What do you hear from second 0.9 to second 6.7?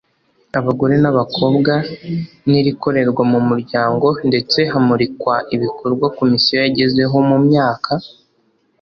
n abakobwa n irikorerwa mu muryango ndetse hamurikwa ibikorwa komisiyo